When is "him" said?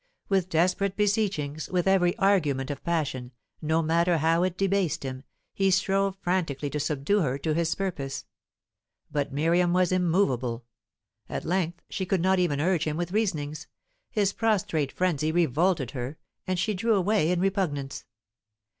5.03-5.23, 12.87-12.97